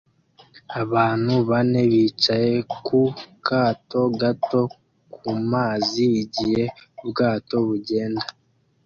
[0.81, 2.99] Abantu bane bicaye ku
[3.47, 4.61] kato gato
[5.13, 6.63] ku mazi igihe
[7.01, 8.25] ubwato bugenda